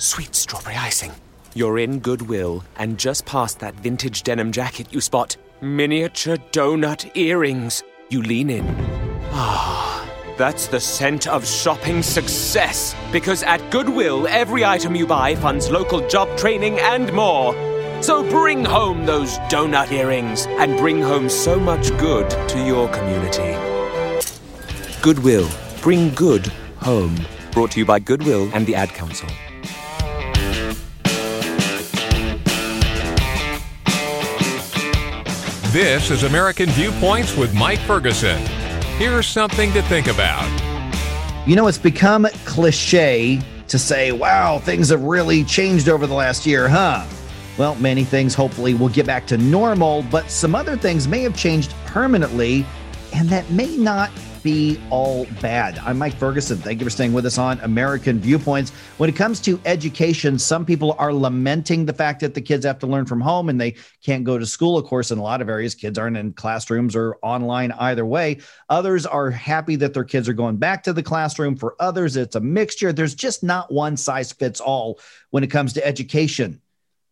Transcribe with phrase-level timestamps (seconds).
[0.00, 1.10] Sweet strawberry icing.
[1.54, 7.82] You're in Goodwill, and just past that vintage denim jacket, you spot miniature donut earrings.
[8.08, 8.64] You lean in.
[9.32, 12.94] Ah, that's the scent of shopping success.
[13.10, 17.52] Because at Goodwill, every item you buy funds local job training and more.
[18.00, 23.58] So bring home those donut earrings and bring home so much good to your community.
[25.02, 25.48] Goodwill.
[25.82, 26.46] Bring good
[26.76, 27.18] home.
[27.50, 29.28] Brought to you by Goodwill and the Ad Council.
[35.72, 38.40] This is American Viewpoints with Mike Ferguson.
[38.96, 40.48] Here's something to think about.
[41.46, 46.46] You know, it's become cliche to say, wow, things have really changed over the last
[46.46, 47.06] year, huh?
[47.58, 51.36] Well, many things hopefully will get back to normal, but some other things may have
[51.36, 52.64] changed permanently,
[53.12, 54.10] and that may not
[54.48, 55.78] be all bad.
[55.80, 56.56] I'm Mike Ferguson.
[56.56, 58.70] Thank you for staying with us on American Viewpoints.
[58.96, 62.78] When it comes to education, some people are lamenting the fact that the kids have
[62.78, 64.78] to learn from home and they can't go to school.
[64.78, 68.38] Of course, in a lot of areas, kids aren't in classrooms or online either way.
[68.70, 71.54] Others are happy that their kids are going back to the classroom.
[71.54, 72.90] For others, it's a mixture.
[72.90, 76.62] There's just not one size fits all when it comes to education.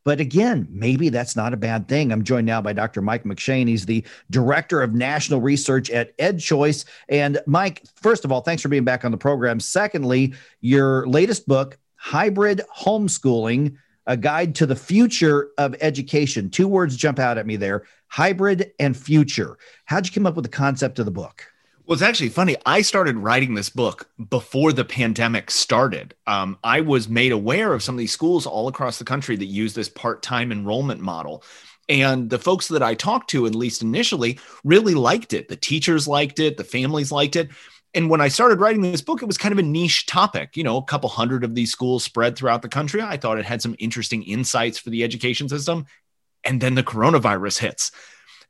[0.06, 2.12] But again, maybe that's not a bad thing.
[2.12, 3.02] I'm joined now by Dr.
[3.02, 3.66] Mike McShane.
[3.66, 6.84] He's the director of national research at EdChoice.
[7.08, 9.58] And Mike, first of all, thanks for being back on the program.
[9.58, 13.74] Secondly, your latest book, Hybrid Homeschooling
[14.06, 16.50] A Guide to the Future of Education.
[16.50, 19.58] Two words jump out at me there hybrid and future.
[19.86, 21.50] How'd you come up with the concept of the book?
[21.86, 22.56] Well, it's actually funny.
[22.66, 26.16] I started writing this book before the pandemic started.
[26.26, 29.46] Um, I was made aware of some of these schools all across the country that
[29.46, 31.44] use this part time enrollment model.
[31.88, 35.46] And the folks that I talked to, at least initially, really liked it.
[35.46, 37.50] The teachers liked it, the families liked it.
[37.94, 40.56] And when I started writing this book, it was kind of a niche topic.
[40.56, 43.00] You know, a couple hundred of these schools spread throughout the country.
[43.00, 45.86] I thought it had some interesting insights for the education system.
[46.42, 47.92] And then the coronavirus hits.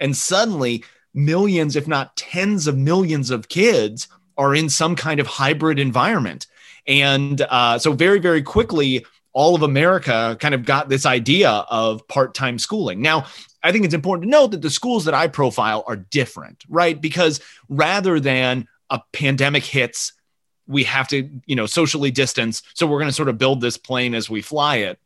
[0.01, 0.85] And suddenly,
[1.17, 6.47] millions, if not tens of millions of kids are in some kind of hybrid environment.
[6.87, 12.07] And uh, so, very, very quickly, all of America kind of got this idea of
[12.09, 13.03] part time schooling.
[13.03, 13.27] Now,
[13.63, 17.01] I think it's important to note that the schools that I profile are different, right?
[17.01, 20.13] Because rather than a pandemic hits,
[20.69, 22.63] we have to, you know, socially distance.
[22.75, 24.99] So we're going to sort of build this plane as we fly it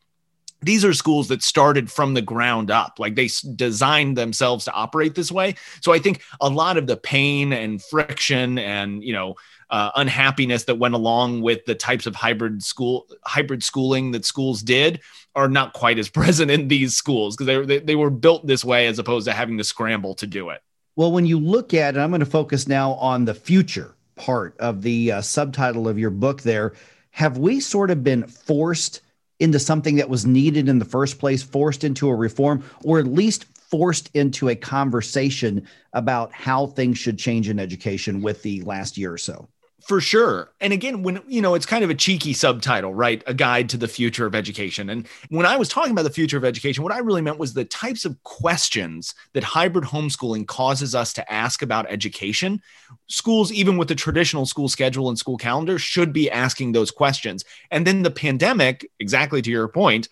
[0.62, 5.14] these are schools that started from the ground up like they designed themselves to operate
[5.14, 5.54] this way.
[5.80, 9.36] So i think a lot of the pain and friction and you know
[9.70, 14.62] uh, unhappiness that went along with the types of hybrid school hybrid schooling that schools
[14.62, 15.00] did
[15.36, 18.88] are not quite as present in these schools because they, they, were built this way
[18.88, 20.60] as opposed to having to scramble to do it.
[20.96, 24.56] Well when you look at it i'm going to focus now on the future part
[24.58, 26.74] of the uh, subtitle of your book there
[27.12, 29.00] have we sort of been forced
[29.40, 33.06] into something that was needed in the first place, forced into a reform, or at
[33.06, 38.98] least forced into a conversation about how things should change in education with the last
[38.98, 39.48] year or so
[39.82, 40.52] for sure.
[40.60, 43.22] And again, when you know, it's kind of a cheeky subtitle, right?
[43.26, 44.90] A guide to the future of education.
[44.90, 47.54] And when I was talking about the future of education, what I really meant was
[47.54, 52.60] the types of questions that hybrid homeschooling causes us to ask about education.
[53.08, 57.44] Schools, even with the traditional school schedule and school calendar, should be asking those questions.
[57.70, 60.08] And then the pandemic, exactly to your point,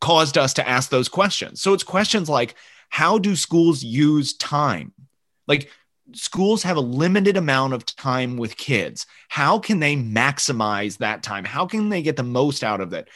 [0.00, 1.60] caused us to ask those questions.
[1.60, 2.54] So it's questions like
[2.90, 4.92] how do schools use time?
[5.48, 5.70] Like
[6.12, 9.06] schools have a limited amount of time with kids.
[9.28, 11.44] How can they maximize that time?
[11.44, 13.08] How can they get the most out of it?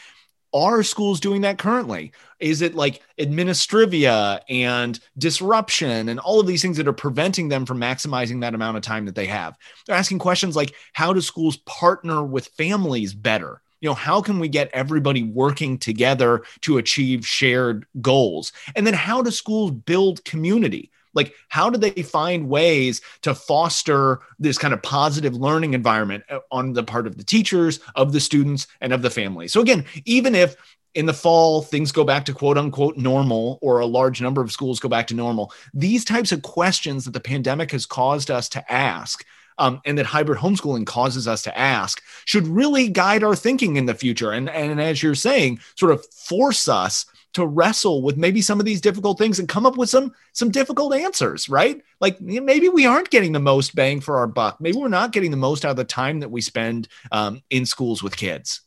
[0.55, 2.13] Are schools doing that currently?
[2.41, 7.67] Is it like administrivia and disruption and all of these things that are preventing them
[7.67, 9.59] from maximizing that amount of time that they have?
[9.87, 13.61] They're asking questions like how do schools partner with families better?
[13.81, 18.53] You know, how can we get everybody working together to achieve shared goals?
[18.75, 20.91] And then how do schools build community?
[21.15, 26.41] Like, how do they find ways to foster this kind of positive learning environment uh,
[26.51, 29.49] on the part of the teachers, of the students, and of the family?
[29.49, 30.57] So, again, even if
[30.95, 34.51] in the fall things go back to quote unquote normal or a large number of
[34.51, 38.49] schools go back to normal, these types of questions that the pandemic has caused us
[38.49, 39.25] to ask
[39.59, 43.87] um, and that hybrid homeschooling causes us to ask should really guide our thinking in
[43.87, 44.33] the future.
[44.33, 48.67] And, and as you're saying, sort of force us to wrestle with maybe some of
[48.67, 51.83] these difficult things and come up with some some difficult answers right?
[52.01, 54.61] Like maybe we aren't getting the most bang for our buck.
[54.61, 57.67] Maybe we're not getting the most out of the time that we spend um, in
[57.67, 58.63] schools with kids.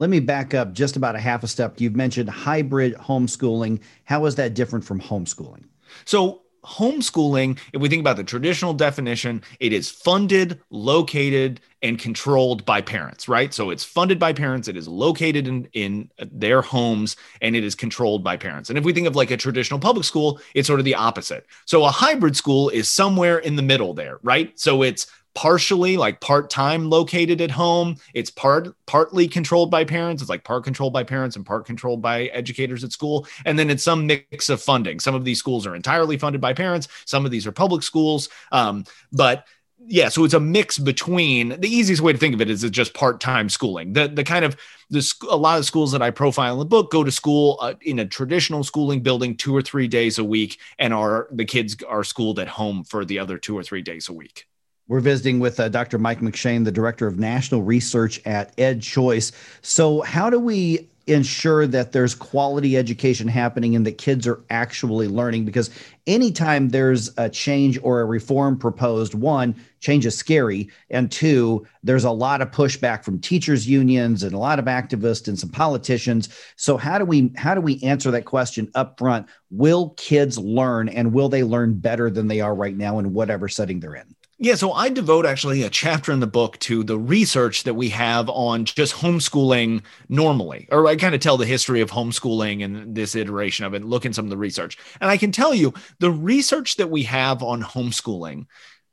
[0.00, 1.80] Let me back up just about a half a step.
[1.80, 3.80] You've mentioned hybrid homeschooling.
[4.04, 5.64] How is that different from homeschooling?
[6.04, 12.64] So homeschooling, if we think about the traditional definition, it is funded, located, and controlled
[12.64, 13.52] by parents, right?
[13.52, 17.74] So it's funded by parents, it is located in, in their homes, and it is
[17.74, 18.70] controlled by parents.
[18.70, 21.46] And if we think of like a traditional public school, it's sort of the opposite.
[21.66, 24.58] So a hybrid school is somewhere in the middle there, right?
[24.58, 27.96] So it's partially like part-time located at home.
[28.14, 30.22] It's part partly controlled by parents.
[30.22, 33.26] It's like part controlled by parents and part controlled by educators at school.
[33.44, 35.00] And then it's some mix of funding.
[35.00, 36.88] Some of these schools are entirely funded by parents.
[37.04, 38.28] Some of these are public schools.
[38.52, 39.46] Um, but
[39.86, 42.74] yeah so it's a mix between the easiest way to think of it is it's
[42.74, 43.92] just part-time schooling.
[43.92, 44.56] The the kind of
[44.90, 47.74] the a lot of schools that i profile in the book go to school uh,
[47.82, 51.76] in a traditional schooling building two or three days a week and are the kids
[51.88, 54.46] are schooled at home for the other two or three days a week
[54.88, 55.98] we're visiting with uh, Dr.
[55.98, 59.32] Mike McShane, the director of national research at EdChoice.
[59.62, 65.08] So, how do we ensure that there's quality education happening and that kids are actually
[65.08, 65.44] learning?
[65.46, 65.70] Because
[66.06, 72.04] anytime there's a change or a reform proposed, one, change is scary, and two, there's
[72.04, 76.28] a lot of pushback from teachers unions and a lot of activists and some politicians.
[76.56, 79.28] So, how do we how do we answer that question up front?
[79.50, 83.48] Will kids learn, and will they learn better than they are right now in whatever
[83.48, 84.13] setting they're in?
[84.38, 87.90] Yeah, so I devote actually a chapter in the book to the research that we
[87.90, 92.96] have on just homeschooling normally, or I kind of tell the history of homeschooling and
[92.96, 94.76] this iteration of it, look in some of the research.
[95.00, 98.46] And I can tell you the research that we have on homeschooling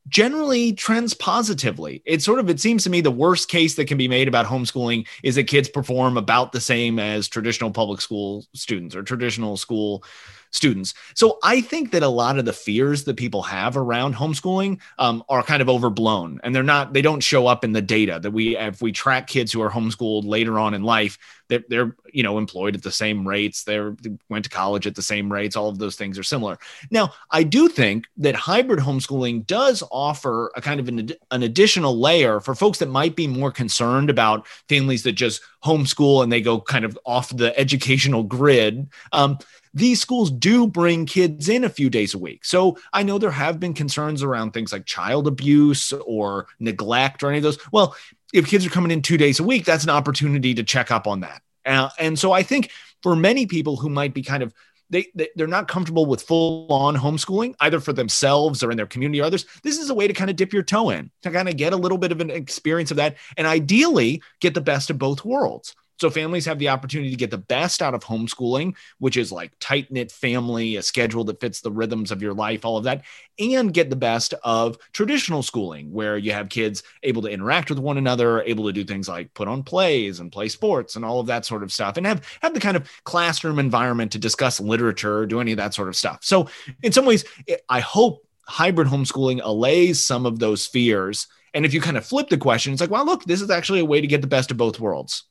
[0.08, 2.02] generally trends positively.
[2.06, 4.46] It sort of it seems to me the worst case that can be made about
[4.46, 9.58] homeschooling is that kids perform about the same as traditional public school students or traditional
[9.58, 10.04] school
[10.52, 10.94] students.
[11.16, 15.24] So I think that a lot of the fears that people have around homeschooling um,
[15.30, 16.94] are kind of overblown, and they're not.
[16.94, 19.72] They don't show up in the data that we if we track kids who are
[19.72, 21.18] homeschooled later on in life.
[21.52, 23.66] They're, they're you know employed at the same rates.
[23.66, 25.58] They're, they went to college at the same rates.
[25.58, 26.58] All of those things are similar.
[26.90, 32.00] Now I do think that hybrid homeschooling does offer a kind of an, an additional
[32.00, 36.42] layer for folks that might be more concerned about families that just homeschool and they
[36.42, 38.88] go kind of off the educational grid.
[39.12, 39.38] Um,
[39.74, 42.44] these schools do bring kids in a few days a week.
[42.44, 47.30] So I know there have been concerns around things like child abuse or neglect or
[47.30, 47.58] any of those.
[47.72, 47.96] Well,
[48.34, 51.08] if kids are coming in two days a week, that's an opportunity to check up
[51.08, 51.42] on that.
[51.66, 52.72] Uh, and so I think
[53.04, 54.54] for many people who might be kind of
[54.90, 58.86] they, they they're not comfortable with full on homeschooling either for themselves or in their
[58.86, 61.32] community or others this is a way to kind of dip your toe in to
[61.32, 64.62] kind of get a little bit of an experience of that and ideally get the
[64.62, 68.04] best of both worlds so families have the opportunity to get the best out of
[68.04, 72.34] homeschooling, which is like tight knit family, a schedule that fits the rhythms of your
[72.34, 73.04] life, all of that,
[73.40, 77.80] and get the best of traditional schooling, where you have kids able to interact with
[77.80, 81.20] one another, able to do things like put on plays and play sports and all
[81.20, 84.60] of that sort of stuff, and have have the kind of classroom environment to discuss
[84.60, 86.20] literature, or do any of that sort of stuff.
[86.22, 86.50] So
[86.84, 87.24] in some ways,
[87.70, 91.28] I hope hybrid homeschooling allays some of those fears.
[91.54, 93.82] And if you kind of flip the question, it's like, well, look, this is actually
[93.82, 95.26] a way to get the best of both worlds.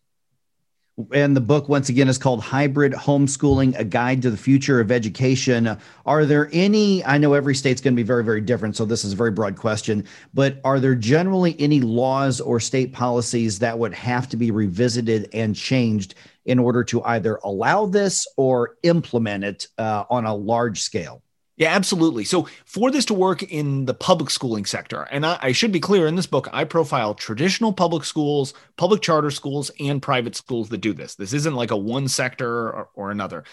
[1.12, 4.90] And the book, once again, is called Hybrid Homeschooling A Guide to the Future of
[4.90, 5.76] Education.
[6.06, 9.04] Are there any, I know every state's going to be very, very different, so this
[9.04, 10.04] is a very broad question,
[10.34, 15.28] but are there generally any laws or state policies that would have to be revisited
[15.32, 16.14] and changed
[16.44, 21.22] in order to either allow this or implement it uh, on a large scale?
[21.60, 22.24] Yeah, absolutely.
[22.24, 25.78] So, for this to work in the public schooling sector, and I, I, should be
[25.78, 30.70] clear in this book, I profile traditional public schools, public charter schools, and private schools
[30.70, 31.16] that do this.
[31.16, 33.44] This isn't like a one sector or, or another.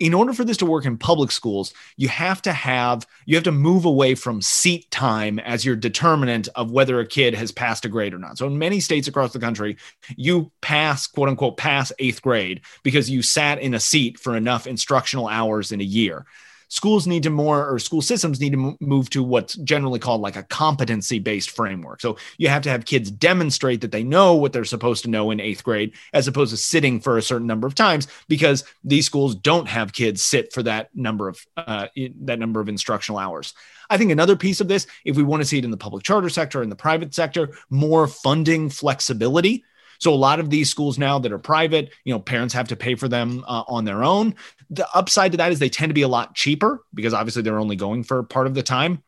[0.00, 3.44] In order for this to work in public schools, you have to have you have
[3.44, 7.84] to move away from seat time as your determinant of whether a kid has passed
[7.84, 8.36] a grade or not.
[8.36, 9.76] So in many states across the country,
[10.16, 14.66] you pass quote unquote pass 8th grade because you sat in a seat for enough
[14.66, 16.26] instructional hours in a year
[16.68, 20.36] schools need to more or school systems need to move to what's generally called like
[20.36, 22.00] a competency based framework.
[22.00, 25.30] So you have to have kids demonstrate that they know what they're supposed to know
[25.30, 29.06] in eighth grade, as opposed to sitting for a certain number of times, because these
[29.06, 31.88] schools don't have kids sit for that number of uh,
[32.22, 33.54] that number of instructional hours.
[33.90, 36.04] I think another piece of this, if we want to see it in the public
[36.04, 39.64] charter sector, in the private sector, more funding flexibility
[39.98, 42.76] so a lot of these schools now that are private, you know, parents have to
[42.76, 44.34] pay for them uh, on their own.
[44.70, 47.58] The upside to that is they tend to be a lot cheaper because obviously they're
[47.58, 49.02] only going for part of the time.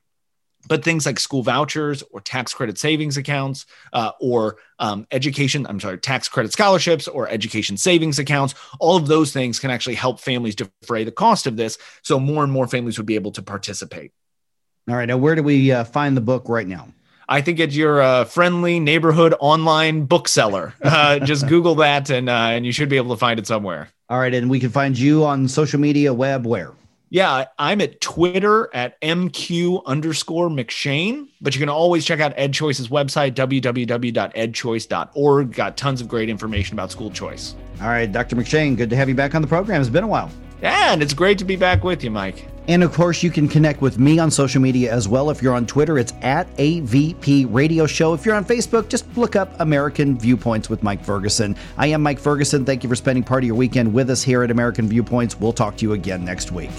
[0.69, 5.78] But things like school vouchers or tax credit savings accounts uh, or um, education, I'm
[5.78, 10.19] sorry, tax credit scholarships or education savings accounts, all of those things can actually help
[10.19, 11.78] families defray the cost of this.
[12.02, 14.12] So more and more families would be able to participate.
[14.88, 15.07] All right.
[15.07, 16.88] Now, where do we uh, find the book right now?
[17.28, 20.75] I think it's your uh, friendly neighborhood online bookseller.
[20.83, 23.88] Uh, just Google that, and uh, and you should be able to find it somewhere.
[24.09, 26.73] All right, and we can find you on social media, web, where?
[27.09, 32.88] Yeah, I'm at Twitter at MQ underscore McShane, but you can always check out EdChoice's
[32.88, 35.52] website, www.edchoice.org.
[35.52, 37.54] Got tons of great information about school choice.
[37.80, 38.35] All right, Dr.
[38.35, 39.80] McShane, good to have you back on the program.
[39.80, 40.30] It's been a while.
[40.61, 42.49] Yeah, and it's great to be back with you, Mike.
[42.68, 45.30] And of course, you can connect with me on social media as well.
[45.30, 48.12] If you're on Twitter, it's at AVP Radio Show.
[48.12, 51.56] If you're on Facebook, just look up American Viewpoints with Mike Ferguson.
[51.76, 52.64] I am Mike Ferguson.
[52.64, 55.38] Thank you for spending part of your weekend with us here at American Viewpoints.
[55.38, 56.73] We'll talk to you again next week.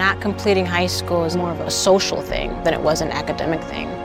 [0.00, 3.62] not completing high school is more of a social thing than it was an academic
[3.64, 3.89] thing.